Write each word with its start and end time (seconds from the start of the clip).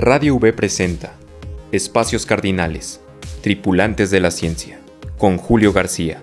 Radio 0.00 0.36
V 0.36 0.52
presenta 0.52 1.16
Espacios 1.72 2.24
Cardinales, 2.24 3.00
Tripulantes 3.42 4.12
de 4.12 4.20
la 4.20 4.30
Ciencia, 4.30 4.78
con 5.18 5.38
Julio 5.38 5.72
García. 5.72 6.20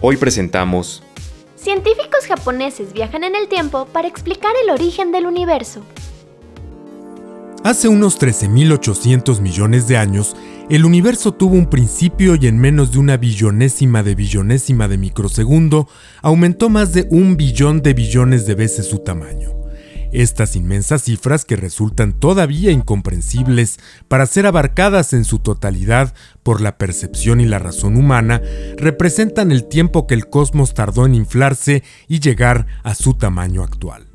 Hoy 0.00 0.16
presentamos 0.16 1.02
Científicos 1.56 2.26
japoneses 2.26 2.94
viajan 2.94 3.22
en 3.22 3.36
el 3.36 3.48
tiempo 3.48 3.84
para 3.92 4.08
explicar 4.08 4.52
el 4.64 4.70
origen 4.70 5.12
del 5.12 5.26
universo. 5.26 5.82
Hace 7.64 7.88
unos 7.88 8.18
13.800 8.18 9.42
millones 9.42 9.86
de 9.88 9.98
años, 9.98 10.34
el 10.70 10.86
universo 10.86 11.32
tuvo 11.32 11.54
un 11.54 11.68
principio 11.68 12.34
y 12.36 12.46
en 12.46 12.58
menos 12.58 12.92
de 12.92 12.98
una 12.98 13.18
billonésima 13.18 14.02
de 14.02 14.14
billonésima 14.14 14.88
de 14.88 14.96
microsegundo 14.96 15.86
aumentó 16.22 16.70
más 16.70 16.94
de 16.94 17.06
un 17.10 17.36
billón 17.36 17.82
de 17.82 17.92
billones 17.92 18.46
de 18.46 18.54
veces 18.54 18.86
su 18.86 19.00
tamaño. 19.00 19.61
Estas 20.12 20.56
inmensas 20.56 21.04
cifras 21.04 21.46
que 21.46 21.56
resultan 21.56 22.12
todavía 22.12 22.70
incomprensibles 22.70 23.78
para 24.08 24.26
ser 24.26 24.46
abarcadas 24.46 25.14
en 25.14 25.24
su 25.24 25.38
totalidad 25.38 26.14
por 26.42 26.60
la 26.60 26.76
percepción 26.76 27.40
y 27.40 27.46
la 27.46 27.58
razón 27.58 27.96
humana, 27.96 28.42
representan 28.76 29.50
el 29.50 29.64
tiempo 29.64 30.06
que 30.06 30.14
el 30.14 30.28
cosmos 30.28 30.74
tardó 30.74 31.06
en 31.06 31.14
inflarse 31.14 31.82
y 32.08 32.20
llegar 32.20 32.66
a 32.82 32.94
su 32.94 33.14
tamaño 33.14 33.62
actual. 33.62 34.08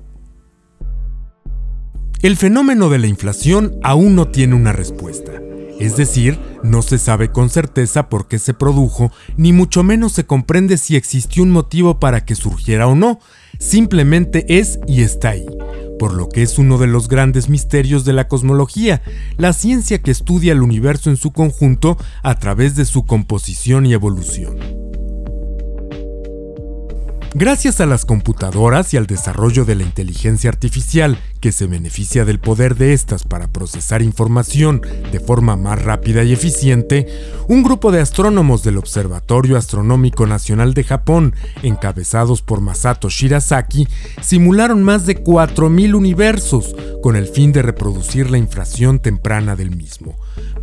El 2.21 2.35
fenómeno 2.35 2.89
de 2.89 2.99
la 2.99 3.07
inflación 3.07 3.79
aún 3.83 4.15
no 4.15 4.27
tiene 4.27 4.55
una 4.55 4.73
respuesta. 4.73 5.31
Es 5.79 5.95
decir, 5.95 6.39
no 6.63 6.81
se 6.81 6.97
sabe 6.97 7.31
con 7.31 7.51
certeza 7.51 8.09
por 8.09 8.27
qué 8.27 8.39
se 8.39 8.55
produjo, 8.55 9.11
ni 9.35 9.53
mucho 9.53 9.83
menos 9.83 10.13
se 10.13 10.25
comprende 10.25 10.77
si 10.77 10.95
existió 10.95 11.43
un 11.43 11.51
motivo 11.51 11.99
para 11.99 12.25
que 12.25 12.33
surgiera 12.33 12.87
o 12.87 12.95
no, 12.95 13.19
simplemente 13.59 14.45
es 14.59 14.79
y 14.87 15.03
está 15.03 15.29
ahí, 15.29 15.45
por 15.97 16.13
lo 16.13 16.29
que 16.29 16.43
es 16.43 16.57
uno 16.57 16.77
de 16.77 16.87
los 16.87 17.07
grandes 17.07 17.49
misterios 17.49 18.05
de 18.05 18.13
la 18.13 18.27
cosmología, 18.27 19.01
la 19.37 19.53
ciencia 19.53 20.01
que 20.01 20.11
estudia 20.11 20.53
el 20.53 20.61
universo 20.61 21.09
en 21.09 21.17
su 21.17 21.31
conjunto 21.31 21.97
a 22.23 22.39
través 22.39 22.75
de 22.75 22.85
su 22.85 23.05
composición 23.05 23.85
y 23.85 23.93
evolución. 23.93 24.76
Gracias 27.39 27.81
a 27.81 27.85
las 27.85 28.03
computadoras 28.03 28.95
y 28.95 28.97
al 28.97 29.05
desarrollo 29.05 29.63
de 29.63 29.75
la 29.75 29.83
inteligencia 29.83 30.49
artificial, 30.49 31.19
que 31.39 31.51
se 31.51 31.67
beneficia 31.67 32.25
del 32.25 32.39
poder 32.39 32.73
de 32.73 32.93
estas 32.93 33.25
para 33.25 33.47
procesar 33.47 34.01
información 34.01 34.81
de 35.11 35.19
forma 35.19 35.55
más 35.55 35.79
rápida 35.83 36.23
y 36.23 36.33
eficiente, 36.33 37.05
un 37.47 37.61
grupo 37.61 37.91
de 37.91 38.01
astrónomos 38.01 38.63
del 38.63 38.79
Observatorio 38.79 39.55
Astronómico 39.55 40.25
Nacional 40.25 40.73
de 40.73 40.83
Japón, 40.83 41.35
encabezados 41.61 42.41
por 42.41 42.59
Masato 42.59 43.07
Shirazaki, 43.07 43.87
simularon 44.19 44.81
más 44.81 45.05
de 45.05 45.23
4.000 45.23 45.93
universos 45.93 46.75
con 47.03 47.15
el 47.15 47.27
fin 47.27 47.51
de 47.51 47.61
reproducir 47.61 48.31
la 48.31 48.39
inflación 48.39 48.97
temprana 48.97 49.55
del 49.55 49.69
mismo. 49.69 50.17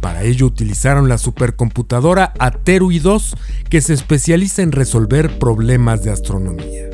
Para 0.05 0.23
ello 0.23 0.45
utilizaron 0.45 1.09
la 1.09 1.17
supercomputadora 1.17 2.35
Ateru 2.39 2.91
I2, 2.91 3.39
que 3.71 3.81
se 3.81 3.95
especializa 3.95 4.61
en 4.61 4.71
resolver 4.71 5.39
problemas 5.39 6.05
de 6.05 6.11
astronomía. 6.11 6.91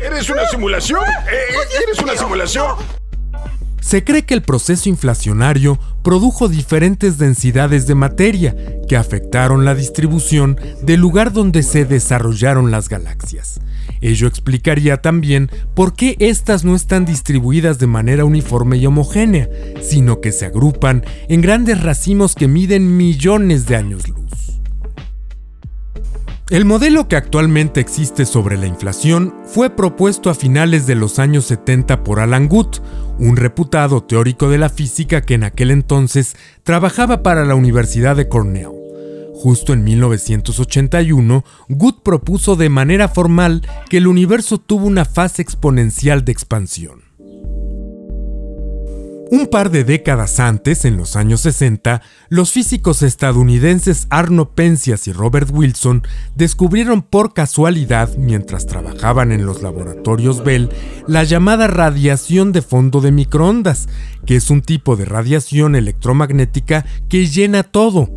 ¿Eres 0.00 0.28
una 0.28 0.44
simulación? 0.48 1.04
¿Eh, 1.30 1.54
¿Eres 1.84 2.02
una 2.02 2.16
simulación? 2.16 2.72
Se 3.80 4.02
cree 4.02 4.24
que 4.24 4.34
el 4.34 4.42
proceso 4.42 4.88
inflacionario 4.88 5.78
produjo 6.02 6.48
diferentes 6.48 7.18
densidades 7.18 7.86
de 7.86 7.94
materia 7.94 8.56
que 8.88 8.96
afectaron 8.96 9.64
la 9.64 9.76
distribución 9.76 10.58
del 10.82 10.98
lugar 10.98 11.32
donde 11.32 11.62
se 11.62 11.84
desarrollaron 11.84 12.72
las 12.72 12.88
galaxias. 12.88 13.60
Ello 14.04 14.28
explicaría 14.28 14.98
también 14.98 15.50
por 15.74 15.94
qué 15.94 16.16
éstas 16.18 16.62
no 16.62 16.76
están 16.76 17.06
distribuidas 17.06 17.78
de 17.78 17.86
manera 17.86 18.26
uniforme 18.26 18.76
y 18.76 18.84
homogénea, 18.84 19.48
sino 19.80 20.20
que 20.20 20.30
se 20.30 20.44
agrupan 20.44 21.04
en 21.30 21.40
grandes 21.40 21.82
racimos 21.82 22.34
que 22.34 22.46
miden 22.46 22.98
millones 22.98 23.64
de 23.64 23.76
años 23.76 24.06
luz. 24.06 24.60
El 26.50 26.66
modelo 26.66 27.08
que 27.08 27.16
actualmente 27.16 27.80
existe 27.80 28.26
sobre 28.26 28.58
la 28.58 28.66
inflación 28.66 29.34
fue 29.46 29.70
propuesto 29.70 30.28
a 30.28 30.34
finales 30.34 30.86
de 30.86 30.96
los 30.96 31.18
años 31.18 31.46
70 31.46 32.04
por 32.04 32.20
Alan 32.20 32.46
Guth, 32.46 32.82
un 33.18 33.36
reputado 33.36 34.02
teórico 34.02 34.50
de 34.50 34.58
la 34.58 34.68
física 34.68 35.22
que 35.22 35.32
en 35.32 35.44
aquel 35.44 35.70
entonces 35.70 36.36
trabajaba 36.62 37.22
para 37.22 37.46
la 37.46 37.54
Universidad 37.54 38.16
de 38.16 38.28
Cornell. 38.28 38.83
Justo 39.34 39.72
en 39.72 39.84
1981, 39.84 41.44
Good 41.68 42.02
propuso 42.02 42.56
de 42.56 42.68
manera 42.68 43.08
formal 43.08 43.66
que 43.90 43.98
el 43.98 44.06
universo 44.06 44.58
tuvo 44.58 44.86
una 44.86 45.04
fase 45.04 45.42
exponencial 45.42 46.24
de 46.24 46.32
expansión. 46.32 47.04
Un 49.30 49.48
par 49.48 49.70
de 49.70 49.82
décadas 49.82 50.38
antes, 50.38 50.84
en 50.84 50.96
los 50.96 51.16
años 51.16 51.40
60, 51.40 52.02
los 52.28 52.52
físicos 52.52 53.02
estadounidenses 53.02 54.06
Arno 54.08 54.50
Penzias 54.50 55.08
y 55.08 55.12
Robert 55.12 55.50
Wilson 55.52 56.02
descubrieron 56.36 57.02
por 57.02 57.34
casualidad, 57.34 58.16
mientras 58.16 58.66
trabajaban 58.66 59.32
en 59.32 59.44
los 59.44 59.62
laboratorios 59.62 60.44
Bell, 60.44 60.70
la 61.08 61.24
llamada 61.24 61.66
radiación 61.66 62.52
de 62.52 62.62
fondo 62.62 63.00
de 63.00 63.10
microondas, 63.10 63.88
que 64.24 64.36
es 64.36 64.50
un 64.50 64.62
tipo 64.62 64.94
de 64.94 65.06
radiación 65.06 65.74
electromagnética 65.74 66.84
que 67.08 67.26
llena 67.26 67.64
todo. 67.64 68.10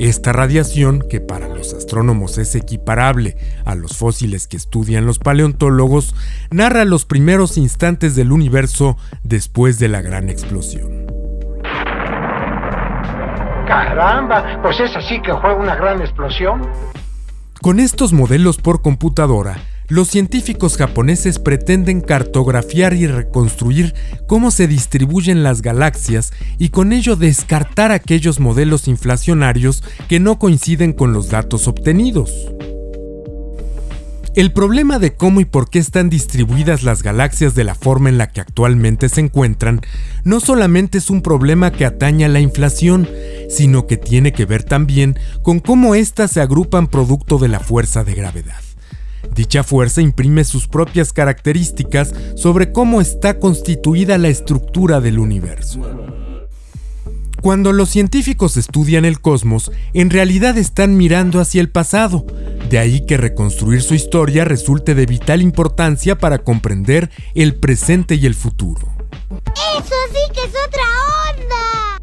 Esta 0.00 0.32
radiación, 0.32 1.04
que 1.10 1.20
para 1.20 1.46
los 1.46 1.74
astrónomos 1.74 2.38
es 2.38 2.54
equiparable 2.54 3.36
a 3.66 3.74
los 3.74 3.98
fósiles 3.98 4.48
que 4.48 4.56
estudian 4.56 5.04
los 5.04 5.18
paleontólogos, 5.18 6.14
narra 6.50 6.86
los 6.86 7.04
primeros 7.04 7.58
instantes 7.58 8.16
del 8.16 8.32
universo 8.32 8.96
después 9.24 9.78
de 9.78 9.88
la 9.88 10.00
gran 10.00 10.30
explosión. 10.30 11.06
Caramba, 13.68 14.62
pues 14.62 14.80
es 14.80 14.96
así 14.96 15.20
que 15.20 15.34
fue 15.36 15.54
una 15.54 15.76
gran 15.76 16.00
explosión. 16.00 16.66
Con 17.60 17.78
estos 17.78 18.14
modelos 18.14 18.56
por 18.56 18.80
computadora, 18.80 19.58
los 19.90 20.08
científicos 20.08 20.76
japoneses 20.76 21.40
pretenden 21.40 22.00
cartografiar 22.00 22.94
y 22.94 23.08
reconstruir 23.08 23.92
cómo 24.28 24.52
se 24.52 24.68
distribuyen 24.68 25.42
las 25.42 25.62
galaxias 25.62 26.32
y 26.58 26.68
con 26.68 26.92
ello 26.92 27.16
descartar 27.16 27.90
aquellos 27.90 28.38
modelos 28.38 28.86
inflacionarios 28.86 29.82
que 30.08 30.20
no 30.20 30.38
coinciden 30.38 30.92
con 30.92 31.12
los 31.12 31.28
datos 31.28 31.66
obtenidos. 31.66 32.30
El 34.36 34.52
problema 34.52 35.00
de 35.00 35.12
cómo 35.12 35.40
y 35.40 35.44
por 35.44 35.68
qué 35.68 35.80
están 35.80 36.08
distribuidas 36.08 36.84
las 36.84 37.02
galaxias 37.02 37.56
de 37.56 37.64
la 37.64 37.74
forma 37.74 38.08
en 38.10 38.16
la 38.16 38.30
que 38.30 38.40
actualmente 38.40 39.08
se 39.08 39.20
encuentran 39.20 39.80
no 40.22 40.38
solamente 40.38 40.98
es 40.98 41.10
un 41.10 41.20
problema 41.20 41.72
que 41.72 41.84
atañe 41.84 42.26
a 42.26 42.28
la 42.28 42.38
inflación, 42.38 43.08
sino 43.48 43.88
que 43.88 43.96
tiene 43.96 44.32
que 44.32 44.44
ver 44.44 44.62
también 44.62 45.18
con 45.42 45.58
cómo 45.58 45.96
éstas 45.96 46.30
se 46.30 46.40
agrupan 46.40 46.86
producto 46.86 47.38
de 47.38 47.48
la 47.48 47.58
fuerza 47.58 48.04
de 48.04 48.14
gravedad. 48.14 48.69
Dicha 49.34 49.62
fuerza 49.62 50.02
imprime 50.02 50.44
sus 50.44 50.68
propias 50.68 51.12
características 51.12 52.14
sobre 52.36 52.72
cómo 52.72 53.00
está 53.00 53.38
constituida 53.38 54.18
la 54.18 54.28
estructura 54.28 55.00
del 55.00 55.18
universo. 55.18 55.80
Cuando 57.40 57.72
los 57.72 57.88
científicos 57.88 58.58
estudian 58.58 59.06
el 59.06 59.20
cosmos, 59.20 59.72
en 59.94 60.10
realidad 60.10 60.58
están 60.58 60.98
mirando 60.98 61.40
hacia 61.40 61.62
el 61.62 61.70
pasado, 61.70 62.26
de 62.68 62.78
ahí 62.78 63.06
que 63.06 63.16
reconstruir 63.16 63.80
su 63.80 63.94
historia 63.94 64.44
resulte 64.44 64.94
de 64.94 65.06
vital 65.06 65.40
importancia 65.40 66.18
para 66.18 66.38
comprender 66.38 67.10
el 67.34 67.54
presente 67.54 68.16
y 68.16 68.26
el 68.26 68.34
futuro. 68.34 68.86
¡Eso 69.30 69.94
sí 70.12 70.32
que 70.34 70.40
es 70.40 70.54
otra 70.66 70.82
onda! 71.30 72.00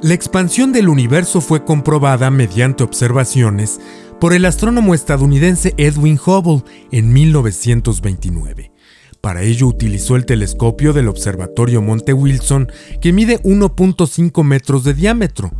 La 0.00 0.14
expansión 0.14 0.72
del 0.72 0.88
universo 0.88 1.40
fue 1.40 1.64
comprobada 1.64 2.30
mediante 2.30 2.84
observaciones 2.84 3.80
por 4.22 4.34
el 4.34 4.44
astrónomo 4.44 4.94
estadounidense 4.94 5.74
Edwin 5.78 6.16
Hubble 6.16 6.62
en 6.92 7.12
1929. 7.12 8.70
Para 9.20 9.42
ello 9.42 9.66
utilizó 9.66 10.14
el 10.14 10.26
telescopio 10.26 10.92
del 10.92 11.08
Observatorio 11.08 11.82
Monte 11.82 12.12
Wilson, 12.12 12.70
que 13.00 13.12
mide 13.12 13.42
1.5 13.42 14.44
metros 14.44 14.84
de 14.84 14.94
diámetro. 14.94 15.50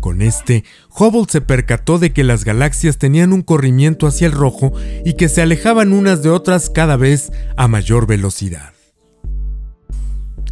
Con 0.00 0.22
este, 0.22 0.64
Hubble 0.98 1.26
se 1.28 1.42
percató 1.42 1.98
de 1.98 2.14
que 2.14 2.24
las 2.24 2.44
galaxias 2.44 2.96
tenían 2.96 3.34
un 3.34 3.42
corrimiento 3.42 4.06
hacia 4.06 4.28
el 4.28 4.32
rojo 4.32 4.72
y 5.04 5.12
que 5.12 5.28
se 5.28 5.42
alejaban 5.42 5.92
unas 5.92 6.22
de 6.22 6.30
otras 6.30 6.70
cada 6.70 6.96
vez 6.96 7.30
a 7.58 7.68
mayor 7.68 8.06
velocidad. 8.06 8.75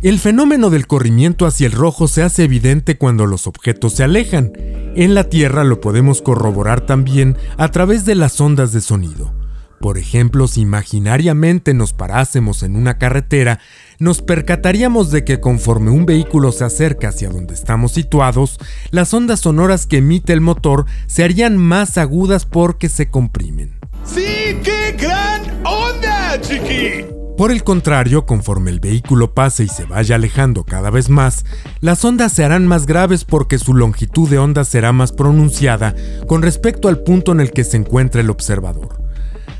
El 0.04 0.18
fenómeno 0.18 0.68
del 0.68 0.86
corrimiento 0.86 1.46
hacia 1.46 1.66
el 1.66 1.72
rojo 1.72 2.08
se 2.08 2.22
hace 2.22 2.44
evidente 2.44 2.98
cuando 2.98 3.24
los 3.24 3.46
objetos 3.46 3.94
se 3.94 4.04
alejan. 4.04 4.52
En 4.96 5.14
la 5.14 5.30
Tierra 5.30 5.64
lo 5.64 5.80
podemos 5.80 6.20
corroborar 6.20 6.82
también 6.82 7.38
a 7.56 7.70
través 7.70 8.04
de 8.04 8.14
las 8.14 8.38
ondas 8.38 8.74
de 8.74 8.82
sonido. 8.82 9.32
Por 9.80 9.96
ejemplo, 9.96 10.46
si 10.46 10.60
imaginariamente 10.60 11.72
nos 11.72 11.94
parásemos 11.94 12.62
en 12.62 12.76
una 12.76 12.98
carretera, 12.98 13.60
nos 13.98 14.20
percataríamos 14.20 15.10
de 15.10 15.24
que 15.24 15.40
conforme 15.40 15.90
un 15.90 16.04
vehículo 16.04 16.52
se 16.52 16.64
acerca 16.64 17.08
hacia 17.08 17.30
donde 17.30 17.54
estamos 17.54 17.92
situados, 17.92 18.58
las 18.90 19.14
ondas 19.14 19.40
sonoras 19.40 19.86
que 19.86 19.96
emite 19.96 20.34
el 20.34 20.42
motor 20.42 20.84
se 21.06 21.24
harían 21.24 21.56
más 21.56 21.96
agudas 21.96 22.44
porque 22.44 22.90
se 22.90 23.08
comprimen. 23.08 23.78
¡Sí! 24.04 24.58
¡Qué 24.62 24.94
gran 24.98 25.64
onda, 25.64 26.38
chiqui! 26.42 27.13
Por 27.36 27.50
el 27.50 27.64
contrario, 27.64 28.26
conforme 28.26 28.70
el 28.70 28.78
vehículo 28.78 29.34
pase 29.34 29.64
y 29.64 29.68
se 29.68 29.86
vaya 29.86 30.14
alejando 30.14 30.62
cada 30.62 30.90
vez 30.90 31.08
más, 31.08 31.44
las 31.80 32.04
ondas 32.04 32.32
se 32.32 32.44
harán 32.44 32.68
más 32.68 32.86
graves 32.86 33.24
porque 33.24 33.58
su 33.58 33.74
longitud 33.74 34.30
de 34.30 34.38
onda 34.38 34.64
será 34.64 34.92
más 34.92 35.10
pronunciada 35.10 35.96
con 36.28 36.42
respecto 36.42 36.86
al 36.86 37.00
punto 37.00 37.32
en 37.32 37.40
el 37.40 37.50
que 37.50 37.64
se 37.64 37.76
encuentra 37.76 38.20
el 38.20 38.30
observador. 38.30 39.02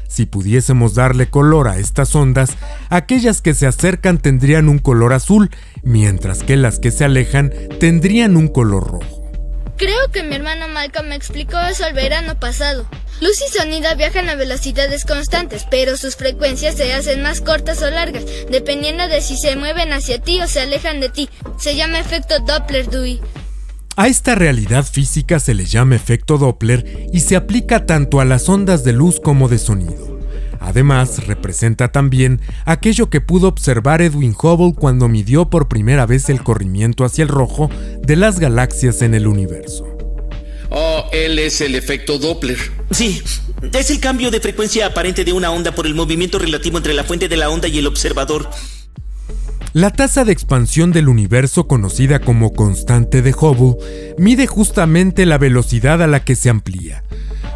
Si 0.06 0.24
pudiésemos 0.24 0.94
darle 0.94 1.28
color 1.28 1.66
a 1.66 1.78
estas 1.78 2.14
ondas, 2.14 2.56
aquellas 2.90 3.42
que 3.42 3.54
se 3.54 3.66
acercan 3.66 4.18
tendrían 4.18 4.68
un 4.68 4.78
color 4.78 5.12
azul, 5.12 5.50
mientras 5.82 6.44
que 6.44 6.56
las 6.56 6.78
que 6.78 6.92
se 6.92 7.04
alejan 7.04 7.52
tendrían 7.80 8.36
un 8.36 8.46
color 8.46 8.86
rojo. 8.88 9.24
Creo 9.76 10.12
que 10.12 10.22
mi 10.22 10.36
hermano 10.36 10.68
Malcolm 10.68 11.08
me 11.08 11.16
explicó 11.16 11.58
eso 11.58 11.84
el 11.84 11.94
verano 11.94 12.38
pasado. 12.38 12.86
Luz 13.20 13.40
y 13.46 13.56
sonido 13.56 13.88
viajan 13.96 14.28
a 14.28 14.34
velocidades 14.34 15.04
constantes, 15.04 15.66
pero 15.70 15.96
sus 15.96 16.16
frecuencias 16.16 16.74
se 16.74 16.92
hacen 16.92 17.22
más 17.22 17.40
cortas 17.40 17.80
o 17.82 17.90
largas, 17.90 18.24
dependiendo 18.50 19.06
de 19.06 19.20
si 19.20 19.36
se 19.36 19.56
mueven 19.56 19.92
hacia 19.92 20.20
ti 20.20 20.40
o 20.40 20.48
se 20.48 20.60
alejan 20.60 21.00
de 21.00 21.08
ti. 21.08 21.28
Se 21.58 21.76
llama 21.76 22.00
efecto 22.00 22.40
Doppler, 22.40 22.90
Dewey. 22.90 23.20
A 23.96 24.08
esta 24.08 24.34
realidad 24.34 24.84
física 24.84 25.38
se 25.38 25.54
le 25.54 25.66
llama 25.66 25.94
efecto 25.94 26.36
Doppler 26.36 27.08
y 27.12 27.20
se 27.20 27.36
aplica 27.36 27.86
tanto 27.86 28.20
a 28.20 28.24
las 28.24 28.48
ondas 28.48 28.82
de 28.82 28.92
luz 28.92 29.20
como 29.20 29.48
de 29.48 29.58
sonido. 29.58 30.18
Además, 30.58 31.26
representa 31.26 31.92
también 31.92 32.40
aquello 32.64 33.10
que 33.10 33.20
pudo 33.20 33.46
observar 33.46 34.02
Edwin 34.02 34.34
Hubble 34.34 34.74
cuando 34.74 35.08
midió 35.08 35.50
por 35.50 35.68
primera 35.68 36.06
vez 36.06 36.28
el 36.30 36.42
corrimiento 36.42 37.04
hacia 37.04 37.22
el 37.22 37.28
rojo 37.28 37.70
de 38.02 38.16
las 38.16 38.40
galaxias 38.40 39.02
en 39.02 39.14
el 39.14 39.28
universo. 39.28 39.93
Él 41.12 41.38
es 41.38 41.60
el 41.60 41.74
efecto 41.74 42.18
Doppler. 42.18 42.58
Sí, 42.90 43.22
es 43.72 43.90
el 43.90 44.00
cambio 44.00 44.30
de 44.30 44.40
frecuencia 44.40 44.86
aparente 44.86 45.24
de 45.24 45.32
una 45.32 45.50
onda 45.50 45.72
por 45.72 45.86
el 45.86 45.94
movimiento 45.94 46.38
relativo 46.38 46.78
entre 46.78 46.94
la 46.94 47.04
fuente 47.04 47.28
de 47.28 47.36
la 47.36 47.50
onda 47.50 47.68
y 47.68 47.78
el 47.78 47.86
observador. 47.86 48.48
La 49.72 49.90
tasa 49.90 50.24
de 50.24 50.32
expansión 50.32 50.92
del 50.92 51.08
universo, 51.08 51.66
conocida 51.66 52.20
como 52.20 52.52
constante 52.52 53.22
de 53.22 53.32
Hubble, 53.32 54.14
mide 54.18 54.46
justamente 54.46 55.26
la 55.26 55.36
velocidad 55.36 56.00
a 56.00 56.06
la 56.06 56.24
que 56.24 56.36
se 56.36 56.48
amplía. 56.48 57.02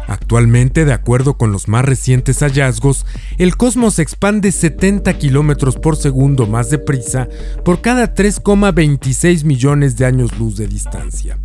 Actualmente, 0.09 0.85
de 0.85 0.91
acuerdo 0.91 1.37
con 1.37 1.51
los 1.51 1.67
más 1.67 1.85
recientes 1.85 2.39
hallazgos, 2.39 3.05
el 3.37 3.55
cosmos 3.55 3.93
se 3.93 4.01
expande 4.01 4.51
70 4.51 5.17
kilómetros 5.17 5.77
por 5.77 5.95
segundo 5.95 6.47
más 6.47 6.69
deprisa 6.69 7.29
por 7.63 7.79
cada 7.79 8.15
3,26 8.15 9.45
millones 9.45 9.95
de 9.97 10.05
años 10.05 10.37
luz 10.37 10.57
de 10.57 10.67
distancia. 10.67 11.39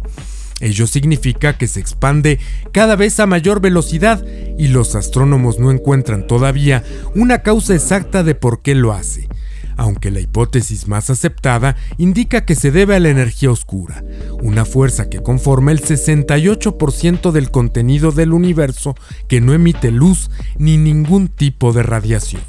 Ello 0.65 0.87
significa 0.87 1.59
que 1.59 1.67
se 1.67 1.79
expande 1.79 2.41
cada 2.73 2.97
vez 2.97 3.21
a 3.21 3.27
mayor 3.27 3.61
velocidad 3.61 4.25
y 4.59 4.69
los 4.69 4.95
astrónomos 4.95 5.59
no 5.59 5.71
encuentran 5.71 6.27
todavía 6.27 6.83
una 7.15 7.43
causa 7.43 7.75
exacta 7.75 8.23
de 8.23 8.35
por 8.35 8.63
qué 8.63 8.75
lo 8.75 8.93
hace 8.93 9.29
aunque 9.77 10.13
la 10.13 10.21
hipótesis 10.21 10.87
más 10.87 11.11
aceptada 11.11 11.77
indica 11.99 12.45
que 12.45 12.55
se 12.55 12.71
debe 12.71 12.95
a 12.95 13.01
la 13.01 13.09
energía 13.09 13.51
oscura, 13.51 14.05
una 14.41 14.65
fuerza 14.65 15.11
que 15.11 15.21
conforma 15.21 15.73
el 15.73 15.83
68% 15.83 17.33
del 17.33 17.51
contenido 17.51 18.13
del 18.13 18.33
universo 18.33 18.95
que 19.27 19.41
no 19.41 19.53
emite 19.53 19.91
luz 19.91 20.31
ni 20.57 20.77
ningún 20.77 21.27
tipo 21.27 21.73
de 21.73 21.83
radiación. 21.83 22.43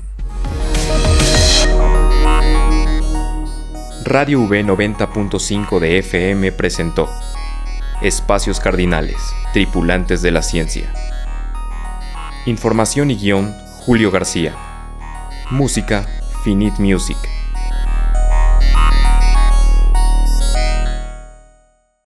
Radio 4.06 4.42
V 4.42 4.64
90.5 4.64 5.80
de 5.80 5.98
FM 5.98 6.52
presentó 6.52 7.10
Espacios 8.02 8.60
Cardinales, 8.60 9.16
Tripulantes 9.54 10.22
de 10.22 10.32
la 10.32 10.42
Ciencia. 10.42 10.92
Información 12.46 13.10
y 13.10 13.16
guion, 13.16 13.56
Julio 13.86 14.12
García. 14.12 14.54
Música, 15.50 16.06
Finite 16.44 16.82
Music. 16.82 17.18